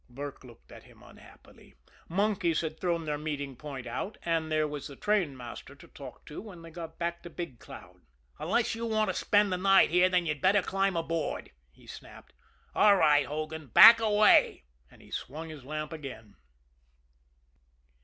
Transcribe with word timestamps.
Burke 0.09 0.43
looked 0.43 0.71
at 0.71 0.85
him 0.85 1.03
unhappily 1.03 1.75
monkeys 2.09 2.61
had 2.61 2.79
thrown 2.79 3.05
their 3.05 3.19
meeting 3.19 3.55
point 3.55 3.85
out 3.85 4.17
and 4.23 4.51
there 4.51 4.67
was 4.67 4.87
the 4.87 4.95
trainmaster 4.95 5.75
to 5.75 5.87
talk 5.87 6.25
to 6.25 6.41
when 6.41 6.63
they 6.63 6.71
got 6.71 6.97
back 6.97 7.21
to 7.21 7.29
Big 7.29 7.59
Cloud. 7.59 8.01
"Unless 8.39 8.73
you 8.73 8.87
want 8.87 9.11
to 9.11 9.13
spend 9.13 9.53
the 9.53 9.59
night 9.59 9.91
here 9.91 10.09
you'd 10.15 10.41
better 10.41 10.63
climb 10.63 10.95
aboard," 10.97 11.51
he 11.69 11.85
snapped. 11.85 12.33
"All 12.73 12.95
right, 12.95 13.27
Hogan 13.27 13.67
back 13.67 13.99
away!" 13.99 14.63
And 14.89 15.03
he 15.03 15.11
swung 15.11 15.49
his 15.49 15.65
lamp 15.65 15.93
again. 15.93 16.33